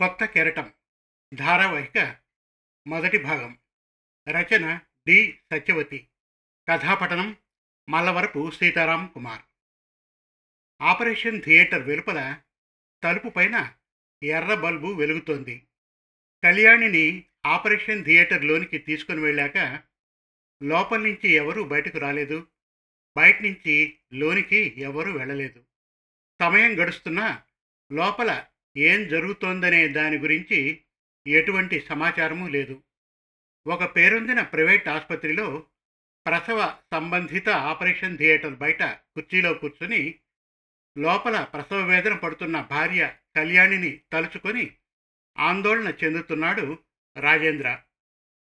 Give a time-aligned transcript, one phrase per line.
[0.00, 0.72] కొత్త కెరటం
[1.34, 2.16] ధారావాహిక
[2.86, 3.58] మొదటి భాగం.
[4.28, 5.38] రచన డి.
[5.52, 6.08] సత్యవతి.
[6.68, 7.36] కథాపఠనం
[7.88, 9.42] మల్లవరపు సీతారాం కుమార్.
[10.82, 12.42] ఆపరేషన్ థియేటర్ వెలుపల
[13.04, 13.74] తలుపు పైన
[14.22, 15.66] ఎర్ర బల్బు వెలుగుతోంది.
[16.44, 19.82] కళ్యాణిని ఆపరేషన్ థియేటర్లోనికి తీసుకుని వెళ్ళాక
[20.62, 22.48] లోపల నుంచి ఎవరూ బయటకు రాలేదు.
[23.16, 25.64] బయట నుంచి లోనికి ఎవరూ వెళ్ళలేదు.
[26.42, 27.42] సమయం గడుస్తున్నా
[27.92, 30.82] లోపల ఏం జరుగుతోందనే దాని గురించి
[31.26, 32.82] ఎటువంటి సమాచారము లేదు.
[33.66, 35.66] ఒక పేరొందిన ప్రైవేట్ ఆసుపత్రిలో
[36.26, 40.18] ప్రసవ సంబంధిత ఆపరేషన్ థియేటర్ బయట కుర్చీలో కూర్చుని
[40.98, 44.76] లోపల ప్రసవ వేదన పడుతున్న భార్య కళ్యాణిని తలుచుకొని
[45.38, 46.78] ఆందోళన చెందుతున్నాడు
[47.16, 47.78] రాజేంద్ర.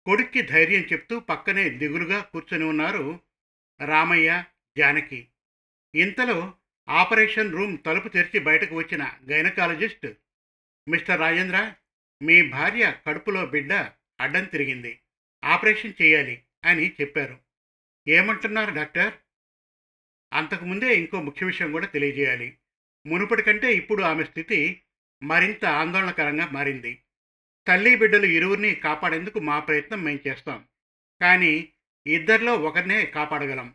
[0.06, 3.20] కొడుక్కి ధైర్యం చెప్తూ పక్కనే దిగులుగా కూర్చొని ఉన్నారు
[3.86, 4.44] రామయ్య
[4.78, 5.28] జానకి.
[5.96, 6.54] ఇంతలో
[6.90, 10.08] ఆపరేషన్ రూమ్ తలుపు తెరిచి బయటకు వచ్చిన గైనకాలజిస్ట్
[10.88, 11.74] మిస్టర్ రాజేంద్ర
[12.22, 13.74] మీ భార్య కడుపులో బిడ్డ
[14.22, 15.00] అడ్డం తిరిగింది.
[15.46, 17.40] ఆపరేషన్ చేయాలి అని చెప్పారు.
[18.08, 19.14] ఏమంటున్నారు డాక్టర్?
[20.34, 22.58] అంతకుముందే ఇంకో ముఖ్య విషయం కూడా తెలియజేయాలి.
[23.06, 24.82] మునుపటి కంటే ఇప్పుడు ఆమె స్థితి
[25.24, 27.02] మరింత ఆందోళనకరంగా మారింది.
[27.68, 30.66] తల్లి బిడ్డలు ఇరువురిని కాపాడేందుకు మా ప్రయత్నం మేము చేస్తాం.
[31.22, 31.70] కానీ
[32.08, 33.74] ఇద్దరిలో ఒకరినే కాపాడగలం.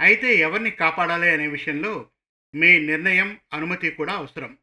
[0.00, 2.10] అయితే ఎవరిని కాపాడాలి అనే విషయంలో
[2.54, 4.58] మీ నిర్ణయం అనుమతి కూడా అవసరం.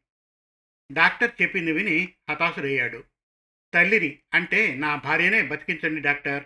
[0.92, 3.04] డాక్టర్ చెప్పింది విని హతాశుడయ్యాడు.
[3.74, 6.44] తల్లిని అంటే నా భార్యనే బతికించండి డాక్టర్.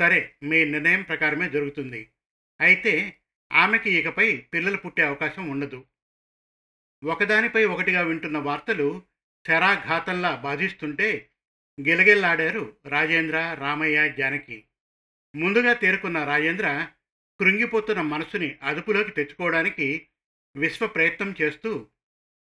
[0.00, 2.10] సరే మీ నిర్ణయం ప్రకారమే జరుగుతుంది.
[2.60, 3.18] అయితే
[3.52, 5.84] ఆమెకి ఇకపై పిల్లలు పుట్టే అవకాశం ఉండదు.
[7.04, 9.02] ఒకదానిపై ఒకటిగా వింటున్న వార్తలు
[9.46, 11.30] శరాఘాతంలా బాధిస్తుంటే
[11.80, 14.64] గిలగిల్లాడారు రాజేంద్ర రామయ్య జానకి.
[15.36, 16.88] ముందుగా తేరుకున్న రాజేంద్ర
[17.40, 20.08] కృంగిపోతున్న మనసుని అదుపులోకి తెచ్చుకోవడానికి
[20.56, 21.86] విశ్వ ప్రయత్నం చేస్తూ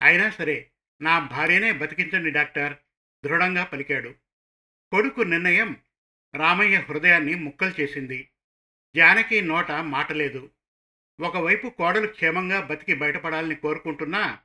[0.02, 0.70] అయినా సరే
[1.02, 2.76] నా భార్యనే బతికించండి డాక్టర్
[3.24, 4.14] దృఢంగా పలికాడు.
[4.92, 5.76] కొడుకు నిర్ణయం
[6.34, 8.28] రామయ్య హృదయాన్ని ముక్కలు చేసింది.
[8.96, 10.50] జానకి నోట మాటలేదు
[11.20, 14.38] ఒకవైపు కోడలు క్షేమంగా బతికి బయటపడాలని కోరుకుంటున్నా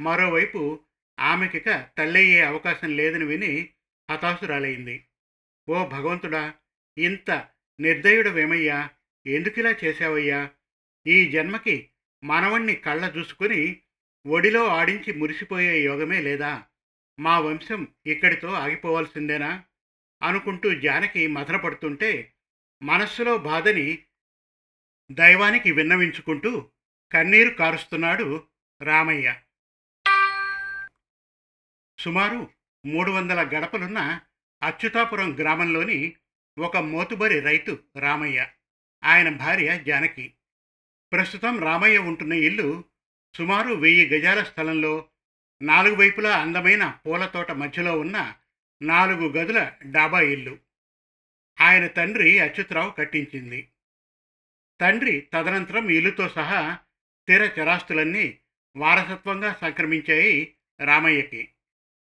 [0.00, 0.80] మరోవైపు
[1.20, 3.68] ఆమెకిక తల్లయ్యే అవకాశం లేదని విని
[4.10, 5.04] హతాశురాలైంది.
[5.68, 6.54] ఓ భగవంతుడా
[6.98, 7.48] ఇంత
[7.80, 8.90] నిర్దయుడవేమయ్యా?
[9.26, 10.50] ఎందుకిలా చేశావయ్యా?
[11.06, 11.88] ఈ జన్మకి
[12.24, 13.82] మనవణ్ణి కళ్ళ చూసుకుని
[14.26, 16.64] ఒడిలో ఆడించి మురిసిపోయే యోగమే లేదా?
[17.20, 19.64] మా వంశం ఇక్కడితో ఆగిపోవాల్సిందేనా?
[20.22, 22.34] అనుకుంటూ జానకి మదనపడుతుంటే
[22.82, 23.98] మనస్సులో బాధని
[25.12, 26.70] దైవానికి విన్నవించుకుంటూ
[27.12, 28.46] కన్నీరు కారుస్తున్నాడు
[28.82, 29.40] రామయ్య.
[31.98, 32.50] సుమారు
[32.86, 34.20] మూడు వందల గడపలున్న
[34.62, 36.16] అచ్యుతాపురం గ్రామంలోని
[36.58, 38.46] ఒక మోతుబరి రైతు రామయ్య.
[39.04, 40.34] ఆయన భార్య జానకి.
[41.12, 42.84] ప్రస్తుతం రామయ్య ఉంటున్న ఇల్లు
[43.36, 45.08] సుమారు వెయ్యి గజాల స్థలంలో
[45.62, 48.34] నాలుగు వైపులా అందమైన పూల తోట మధ్యలో ఉన్న
[48.82, 50.58] నాలుగు గదుల డాబా ఇల్లు.
[51.60, 53.68] ఆయన తండ్రి అచ్యుతరావు కట్టించింది.
[54.80, 56.78] తండ్రి తదనంతరం ఇల్లుతో సహా
[57.22, 58.38] స్థిర చరాస్తులన్నీ
[58.76, 61.48] వారసత్వంగా సంక్రమించాయి రామయ్యకి.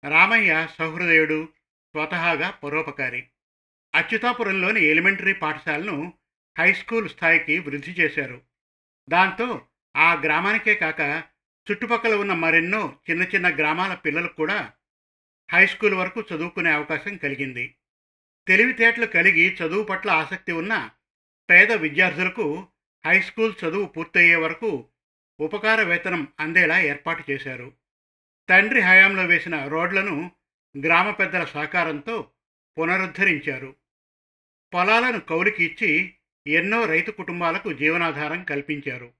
[0.09, 1.49] రామయ్య సహృదయుడు
[1.91, 3.27] స్వతహాగా పరోపకారి.
[3.95, 6.13] అచ్యుతాపురంలోని ఎలిమెంటరీ పాఠశాలను
[6.59, 8.48] హై స్కూల్ స్థాయికి వృద్ధి చేశారు.
[9.09, 11.23] దాంతో ఆ గ్రామానికే కాక
[11.71, 14.73] చుట్టుపక్కల ఉన్న మరెన్నో చిన్న చిన్న గ్రామాల పిల్లలకు కూడా
[15.51, 17.75] హై స్కూల్ వరకు చదువుకునే అవకాశం కలిగింది.
[18.47, 20.89] తెలివితేటలు కలిగి చదువు పట్ల ఆసక్తి ఉన్న
[21.49, 22.67] పేద విద్యార్థులకు
[23.05, 24.89] హై స్కూల్ చదువు పూర్తయ్యే వరకు
[25.39, 27.73] ఉపకార వేతనం అందేలా ఏర్పాటు చేశారు.
[28.49, 30.31] తండ్రి హయాంలో వేసిన రోడ్లను
[30.85, 32.31] గ్రామ పెద్దల సహకారంతో
[32.77, 33.75] పునరుద్ధరించారు.
[34.73, 36.15] పొలాలను కౌలికి ఇచ్చి
[36.49, 39.13] ఎన్నో రైతు కుటుంబాలకు జీవనాధారం కల్పించారు.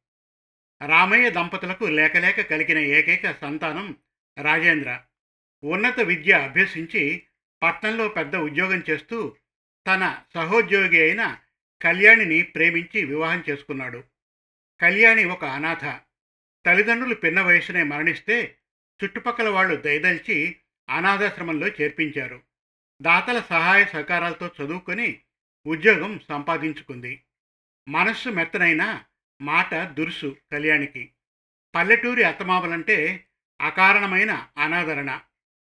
[0.88, 3.96] రామయ్య దంపతులకు లేకలేక కలిగిన ఏకైక సంతానం
[4.42, 5.00] రాజేంద్ర.
[5.64, 7.24] ఉన్నత విద్య అభ్యసించి
[7.64, 9.36] పట్నంలో పెద్ద ఉద్యోగం చేస్తూ
[9.88, 11.38] తన సహోద్యోగి అయిన
[11.82, 14.04] కళ్యాణిని ప్రేమించి వివాహం చేసుకున్నాడు.
[14.82, 15.86] కళ్యాణి ఒక అనాథ.
[16.66, 18.56] తల్లిదండ్రులు పిన్న వయసునే మరణిస్తే
[19.04, 20.56] చుట్టుపక్కల వాళ్ళు దయదల్చి
[20.90, 22.42] అనాథాశ్రమంలో చేర్పించారు.
[23.02, 25.20] దాతల సహాయ సహకారాలతో చదువుకొని
[25.68, 27.22] ఉద్యోగం సంపాదించుకుంది.
[27.90, 29.04] మనస్సు మెత్తనైన
[29.42, 31.12] మాట దురుసు కళ్యాణికి.
[31.76, 33.26] పల్లెటూరి అత్తమామలంటే
[33.62, 35.20] అకారణమైన అనాదరణ.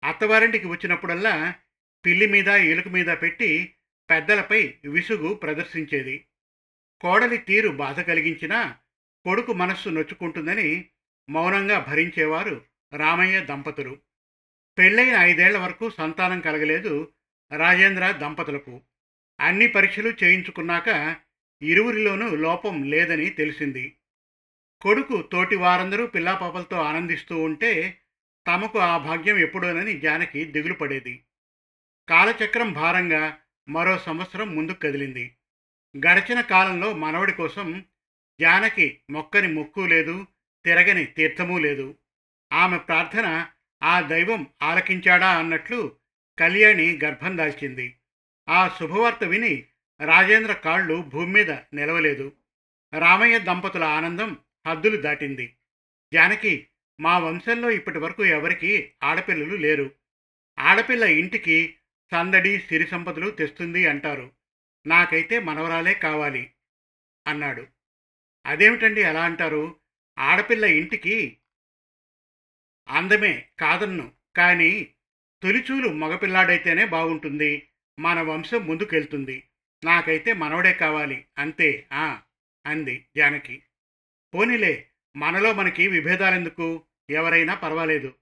[0.03, 1.55] అత్తవారింటికి వచ్చినప్పుడల్లా
[2.05, 3.75] పిల్లి మీద ఎలుక మీద పెట్టి
[4.09, 6.25] పెద్దలపై విసుగు ప్రదర్శించేది.
[7.01, 8.77] కోడలి తీరు బాధ కలిగించినా
[9.25, 10.89] కొడుకు మనస్సు నొచ్చుకుంటుందని
[11.29, 13.97] మౌనంగా భరించేవారు రామయ్య దంపతులు.
[14.77, 17.11] పెళ్ళైన ఐదేళ్ళ వరకు సంతానం కలగలేదు
[17.57, 18.81] రాజేంద్ర దంపతులకు.
[19.39, 21.15] అన్ని పరీక్షలు చేయించుకున్నాక
[21.61, 23.95] ఇరువురిలోనూ లోపం లేదని తెలిసింది.
[24.81, 27.99] కొడుకు తోటి వారందరూ పిల్లాపాపలతో ఆనందిస్తూ ఉంటే
[28.47, 31.23] తమకు ఆ భాగ్యం ఎప్పుడోనని జానకి దిగులు పడేది.
[32.09, 33.37] కాలచక్రం భారంగా
[33.69, 35.35] మరో సంవత్సరం ముందుకు కదిలింది.
[35.97, 37.85] గడిచిన కాలంలో మనవడి కోసం
[38.41, 40.27] జానకి మొక్కని మొక్కు లేదు
[40.65, 41.95] తిరగని తీర్థమూ లేదు.
[42.53, 43.47] ఆమె ప్రార్థన
[43.83, 45.37] ఆ దైవం ఆలకించాడా?
[45.37, 45.95] అన్నట్లు
[46.39, 47.95] కళ్యాణి గర్భం దాల్చింది.
[48.50, 49.65] ఆ శుభవార్త విని
[50.06, 52.31] రాజేంద్ర కాళ్ళు భూమి మీద నిలవలేదు.
[53.00, 54.38] రామయ్య దంపతుల ఆనందం
[54.68, 55.56] హద్దులు దాటింది.
[56.13, 56.68] జానకి
[57.00, 59.92] మా వంశంలో ఇప్పటి వరకు ఎవరికీ ఆడపిల్లలు లేరు.
[60.59, 61.75] ఆడపిల్ల ఇంటికి
[62.12, 64.31] సందడి సిరి సంపదలు తెస్తుంది అంటారు.
[64.88, 66.51] నాకైతే మనవరాలే కావాలి
[67.27, 67.68] అన్నాడు.
[68.45, 69.75] అదేమిటండి ఎలా అంటారు?
[70.19, 71.38] ఆడపిల్ల ఇంటికి
[72.89, 74.12] అందమే కాదన్ను.
[74.36, 74.88] కానీ
[75.44, 77.68] తొలిచూలు మగపిల్లాడైతేనే బాగుంటుంది
[78.00, 79.44] మన వంశం ముందుకెళ్తుంది.
[79.86, 81.25] నాకైతే మనవడే కావాలి.
[81.38, 81.88] అంతే.
[81.94, 82.21] ఆ!
[82.65, 83.63] అంది జానకి.
[84.36, 86.83] పోనీలే మనలో మనకి విభేదాలెందుకు?
[87.09, 88.13] ఎవరైనా పర్వాలేదు.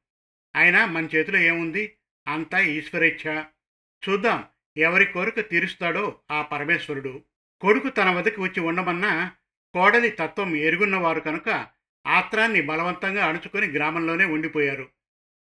[0.56, 1.94] అయినా మన చేతిలో ఏముంది?
[2.28, 3.44] అంతా ఈశ్వరేచ్ఛ.
[4.10, 4.44] చూద్దాం
[4.78, 7.24] ఎవరి కోరిక తీరుస్తాడో ఆ పరమేశ్వరుడు.
[7.62, 9.32] కొడుకు తన వద్దకు వచ్చి ఉండమన్నా
[9.74, 11.68] కోడలి తత్వం ఎరుగున్నవారు కనుక
[12.08, 14.90] ఆత్రాన్ని బలవంతంగా అణుచుకొని గ్రామంలోనే ఉండిపోయారు.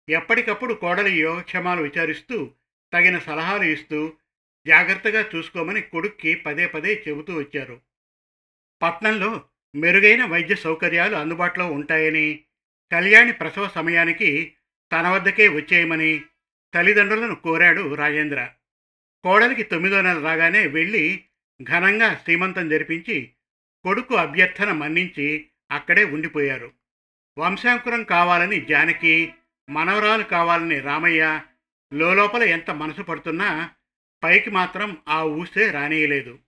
[0.08, 2.52] ఎప్పటికప్పుడు కోడలి యోగక్షేమాలు విచారిస్తూ
[2.94, 4.12] తగిన సలహాలు ఇస్తూ
[4.66, 7.80] జాగ్రత్తగా చూసుకోమని కొడుక్కి పదే పదే చెబుతూ వచ్చారు.
[8.82, 9.44] పట్నంలో
[9.74, 12.44] మెరుగైన వైద్య సౌకర్యాలు అందుబాటులో ఉంటాయని
[12.92, 14.54] కళ్యాణి ప్రసవ సమయానికి
[14.92, 16.22] తన వద్దకే వచ్చేయమని
[16.74, 18.50] తల్లిదండ్రులను కోరాడు రాజేంద్ర.
[19.24, 21.24] కోడలికి తొమ్మిదో నెల రాగానే వెళ్ళి
[21.62, 23.32] ఘనంగా శ్రీమంతం జరిపించి
[23.84, 26.72] కొడుకు అభ్యర్థన మన్నించి అక్కడే ఉండిపోయారు.
[27.38, 29.34] వంశాంకురం కావాలని జానకి
[29.70, 31.40] మనవరాలు కావాలని రామయ్య
[31.94, 33.70] లోపల ఎంత మనసు పడుతున్నా
[34.22, 36.38] పైకి మాత్రం ఆ ఊసే రానియలేదు.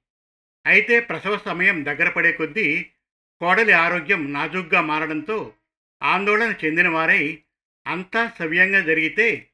[0.66, 2.82] అయితే ప్రసవ సమయం దగ్గర పడే కొద్దీ
[3.40, 5.54] కోడలి ఆరోగ్యం నాజుగ్గా మారడంతో
[6.02, 7.42] ఆందోళన చెందినవారై
[7.86, 9.50] అంతా సవ్యంగా జరిగితే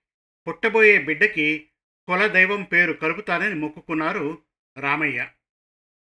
[0.48, 1.68] పుట్టబోయే బిడ్డకి
[2.08, 4.42] కులదైవం పేరు కలుపుతానని మొక్కుకున్నారు
[4.78, 5.28] రామయ్య.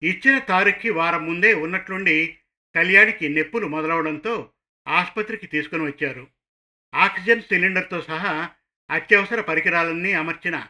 [0.03, 2.39] ఇచ్చిన తారీఖుకి వారం ముందే ఉన్నట్లుండి
[2.75, 4.51] కళ్యాణికి నొప్పులు మొదలవడంతో
[4.89, 6.27] ఆసుపత్రికి తీసుకుని వచ్చారు.
[6.95, 8.51] ఆక్సిజన్ సిలిండర్తో సహా
[8.91, 10.67] అత్యవసర పరికరాలన్నీ అమర్చిన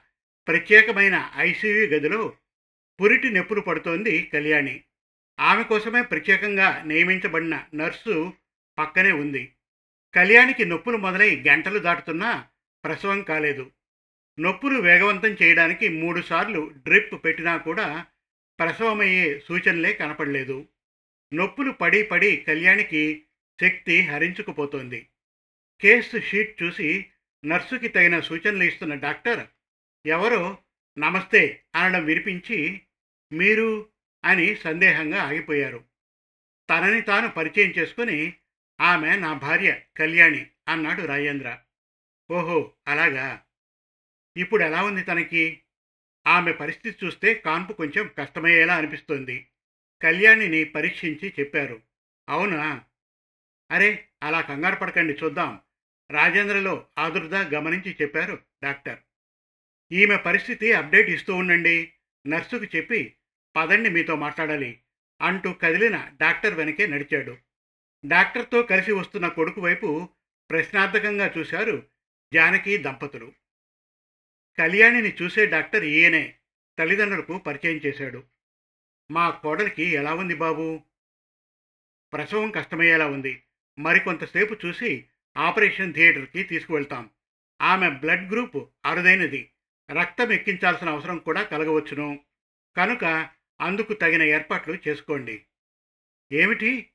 [0.48, 2.36] ప్రత్యేకమైన ఐసీయూ గదిలో
[3.00, 4.82] పురిటి నొప్పులు పడుతోంది కళ్యాణి.
[5.40, 8.32] ఆమె కోసమే ప్రత్యేకంగా నియమించబడిన నర్సు
[8.78, 9.52] పక్కనే ఉంది.
[10.14, 12.46] కళ్యాణికి నొప్పులు మొదలై గంటలు దాటుతున్నా
[12.84, 13.70] ప్రసవం కాలేదు.
[14.40, 18.06] నొప్పులు వేగవంతం చేయడానికి మూడుసార్లు డ్రిప్ పెట్టినా కూడా
[18.58, 20.68] ప్రసవమయ్యే సూచనలే కనపడలేదు.
[21.34, 23.22] నొప్పులు పడి పడి కళ్యాణికి
[23.60, 25.08] శక్తి హరించుకుపోతోంది.
[25.80, 27.06] కేసు షీట్ చూసి
[27.46, 29.46] నర్సుకి తగిన సూచనలు ఇస్తున్న డాక్టర్
[30.06, 30.58] ఎవరో
[30.98, 32.82] నమస్తే అనడం వినిపించి
[33.32, 33.88] మీరు
[34.24, 35.84] అని సందేహంగా ఆగిపోయారు.
[36.70, 38.34] తనని తాను పరిచయం చేసుకుని
[38.80, 41.58] ఆమె నా భార్య కళ్యాణి అన్నాడు రాజేంద్ర.
[42.30, 43.42] ఓహో అలాగా?
[44.36, 45.60] ఇప్పుడు ఎలా ఉంది తనకి?
[46.26, 49.46] ఆమె పరిస్థితి చూస్తే కాన్పు కొంచెం కష్టమయ్యేలా అనిపిస్తోంది.
[50.02, 51.82] కళ్యాణిని పరీక్షించి చెప్పారు.
[52.28, 52.84] అవునా?
[53.70, 55.60] అరే అలా కంగారు పడకండి చూద్దాం.
[56.10, 58.98] రాజేంద్రలో ఆదుర్ద గమనించి చెప్పారు డాక్టర్.
[59.92, 61.92] ఈమె పరిస్థితి అప్డేట్ ఇస్తూ ఉండండి
[62.26, 63.16] నర్సుకు చెప్పి
[63.56, 64.80] పదండి మీతో మాట్లాడాలి
[65.20, 67.38] అంటూ కదిలిన డాక్టర్ వెనకే నడిచాడు.
[68.06, 70.08] డాక్టర్తో కలిసి వస్తున్న కొడుకు వైపు
[70.50, 71.86] ప్రశ్నార్థకంగా చూశారు
[72.34, 73.32] జానకి దంపతులు.
[74.58, 76.34] కళ్యాణిని చూసే డాక్టర్ ఈయనే
[76.78, 78.24] తల్లిదండ్రులకు పరిచయం చేశాడు.
[79.10, 80.82] మా కోడలికి ఎలా ఉంది బాబు?
[82.12, 83.42] ప్రసవం కష్టమయ్యేలా ఉంది.
[83.78, 87.10] మరికొంతసేపు చూసి ఆపరేషన్ థియేటర్కి తీసుకువెళ్తాం.
[87.62, 89.50] ఆమె బ్లడ్ గ్రూప్ అరుదైనది.
[89.90, 92.20] రక్తం ఎక్కించాల్సిన అవసరం కూడా కలగవచ్చును.
[92.76, 93.28] కనుక
[93.60, 95.44] అందుకు తగిన ఏర్పాట్లు చేసుకోండి.
[96.32, 96.90] ఏమిటి?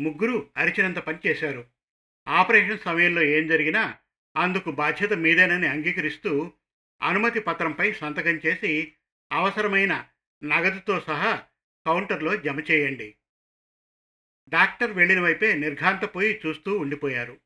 [0.00, 1.66] ముగ్గురు అరిచినంత పనిచేశారు
[2.28, 3.96] ఆపరేషన్ సమయంలో ఏం జరిగినా
[4.36, 6.52] అందుకు బాధ్యత మీదేనని అంగీకరిస్తూ
[7.02, 8.92] అనుమతి పత్రంపై సంతకం చేసి
[9.32, 10.06] అవసరమైన
[10.44, 11.42] నగదుతో సహా
[11.86, 13.14] కౌంటర్లో జమ చేయండి.
[14.48, 17.38] డాక్టర్ వెళ్ళిన వైపే నిర్ఘాంతపోయి చూస్తూ ఉండిపోయారు.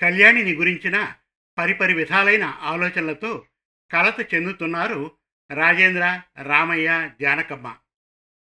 [0.00, 1.14] కళ్యాణిని గురించిన
[1.58, 3.46] పరిపరి విధాలైన ఆలోచనలతో
[3.92, 5.16] కలత చెందుతున్నారు
[5.54, 7.76] రాజేంద్ర రామయ్య జానకమ్మ.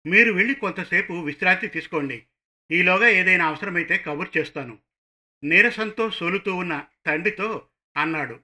[0.06, 2.26] మీరు వెళ్ళి కొంతసేపు విశ్రాంతి తీసుకోండి.
[2.72, 4.80] ఈలోగా ఏదైనా అవసరమైతే కబుర్ చేస్తాను.
[5.44, 8.40] నీరసంతో సోలుతూ ఉన్న తండ్రితో అన్నాడు.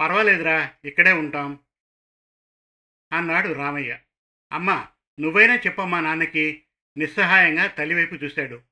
[0.00, 1.58] పర్వాలేదురా ఇక్కడే ఉంటాం.
[3.12, 3.98] అన్నాడు రామయ్య.
[4.52, 4.88] అమ్మా
[5.20, 6.62] నువ్వైనా చెప్పమ్మా నాన్నకి.
[6.96, 8.62] నిస్సహాయంగా తల్లివైపు చూశాడు.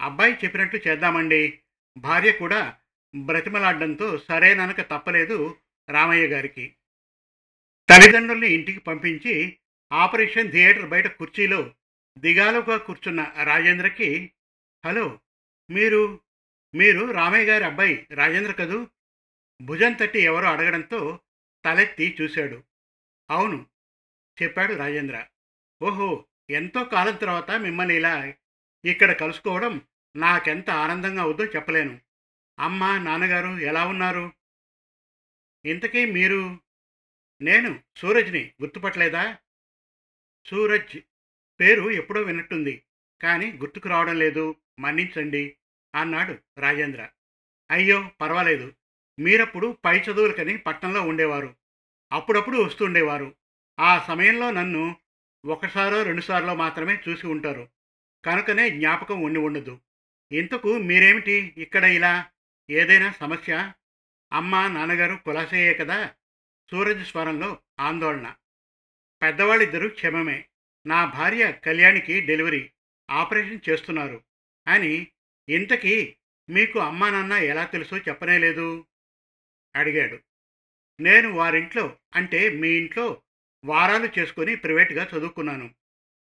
[0.00, 1.58] అబ్బాయి చెప్పినట్టు చేద్దామండి.
[1.98, 2.78] భార్య కూడా
[3.16, 5.56] బ్రతిమలాడడంతో సరేననక తప్పలేదు
[5.90, 6.76] రామయ్య గారికి.
[7.90, 9.58] తల్లిదండ్రుల్ని ఇంటికి పంపించి
[9.92, 11.74] ఆపరేషన్ థియేటర్ బయట కుర్చీలో
[12.18, 14.32] దిగాలుగా కూర్చున్న రాజేంద్రకి
[14.86, 15.20] హలో
[15.70, 16.20] మీరు
[16.74, 18.88] మీరు రామయ్య గారి అబ్బాయి రాజేంద్ర కదూ?
[19.62, 21.20] భుజం తట్టి ఎవరో అడగడంతో
[21.64, 22.64] తలెత్తి చూశాడు.
[23.30, 23.66] అవును
[24.42, 25.26] చెప్పాడు రాజేంద్ర.
[25.82, 28.32] ఓహో ఎంతో కాలం తర్వాత మిమ్మల్ని ఇలా
[28.84, 29.80] ఇక్కడ కలుసుకోవడం
[30.16, 32.05] నాకెంత ఆనందంగా అవుద్దో చెప్పలేను.
[32.58, 34.32] అమ్మ నాన్నగారు ఎలా ఉన్నారు?
[35.64, 36.58] ఇంతకీ మీరు
[37.42, 39.36] నేను సూరజ్ని గుర్తుపట్టలేదా?
[40.46, 40.98] సూరజ్
[41.60, 42.82] పేరు ఎప్పుడో విన్నట్టుంది
[43.22, 45.56] కానీ గుర్తుకు రావడం లేదు మన్నించండి
[45.94, 47.08] అన్నాడు రాజేంద్ర.
[47.70, 48.72] అయ్యో పర్వాలేదు.
[49.18, 51.56] మీరప్పుడు పై చదువులకని పట్టణంలో ఉండేవారు.
[52.12, 53.34] అప్పుడప్పుడు వస్తుండేవారు
[53.80, 54.96] ఆ సమయంలో నన్ను
[55.46, 57.68] ఒకసారో రెండుసార్లో మాత్రమే చూసి ఉంటారు.
[58.24, 59.80] కనుకనే జ్ఞాపకం ఉండి ఉండదు.
[60.32, 62.30] ఇంతకు మీరేమిటి ఇక్కడ ఇలా
[62.68, 63.74] ఏదైనా సమస్య
[64.32, 66.14] అమ్మ నాన్నగారు కులాసయ్యే కదా!
[66.72, 68.36] సూరజ్ స్వరంలో ఆందోళన.
[69.22, 70.48] పెద్దవాళ్ళిద్దరూ క్షమమే.
[70.86, 72.70] నా భార్య కళ్యాణికి డెలివరీ
[73.08, 74.22] ఆపరేషన్ చేస్తున్నారు
[74.66, 75.12] అని
[75.48, 76.16] ఇంతకీ
[76.48, 78.86] మీకు అమ్మా నాన్న ఎలా తెలుసో చెప్పనే లేదు?
[79.74, 80.18] అడిగాడు.
[80.98, 83.22] నేను వారింట్లో అంటే మీ ఇంట్లో
[83.64, 85.74] వారాలు చేసుకొని ప్రైవేట్గా చదువుకున్నాను.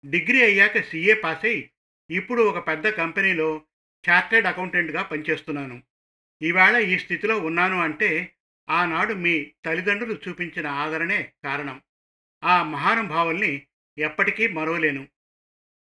[0.04, 1.70] డిగ్రీ అయ్యాక సీఏ పాస్ అయి
[2.10, 3.64] ఇప్పుడు ఒక పెద్ద కంపెనీలో
[4.04, 5.82] చార్టెడ్ అకౌంటెంట్గా పనిచేస్తున్నాను.
[6.42, 8.34] ఈవేళ ఈ స్థితిలో ఉన్నాను అంటే
[8.70, 11.82] ఆనాడు మీ తల్లిదండ్రులు చూపించిన ఆదరణే కారణం.
[12.44, 13.66] ఆ మహానుభావుల్ని
[13.98, 15.08] ఎప్పటికీ మరవలేను.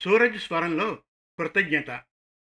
[0.02, 0.96] సూరజ్ స్వరంలో
[1.40, 2.04] కృతజ్ఞత.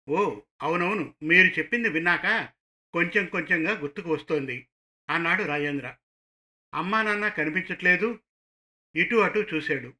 [0.09, 2.49] ఓ అవునవును మీరు చెప్పింది విన్నాక
[2.93, 4.69] కొంచెం కొంచెంగా గుర్తుకు వస్తోంది
[5.11, 5.95] అన్నాడు రాజేంద్ర.
[6.75, 8.19] అమ్మా నాన్న కనిపించట్లేదు
[8.97, 9.93] ఇటు అటు చూశాడు.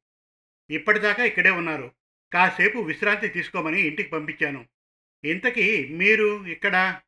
[0.69, 1.91] ఇప్పటిదాకా ఇక్కడే ఉన్నారు
[2.33, 4.67] కాసేపు విశ్రాంతి తీసుకోమని ఇంటికి పంపించాను.
[5.23, 7.01] ఇంతకీ మీరు ఇక్కడ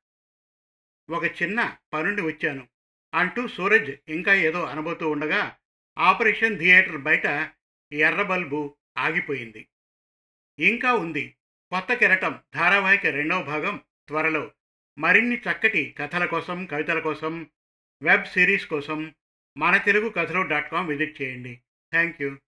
[1.10, 2.68] ఒక చిన్న పనుండి వచ్చాను.
[3.14, 5.58] అంటూ సూరజ్ ఇంకా ఏదో అనబోతూ ఉండగా
[5.98, 7.52] ఆపరేషన్ థియేటర్ బయట
[7.94, 9.68] ఎర్ర బల్బు ఆగిపోయింది.
[10.60, 11.36] ఇంకా ఉంది.
[11.72, 14.52] కొత్త కెరటం ధారావాహిక రెండవ భాగం త్వరలో.
[15.00, 17.50] మరిన్ని చక్కటి కథల కోసం కవితల కోసం
[18.02, 19.16] వెబ్ సిరీస్ కోసం
[19.58, 21.60] మన తెలుగు కథలు డాట్ కామ్ విజిట్ చేయండి.
[21.92, 22.38] Thank you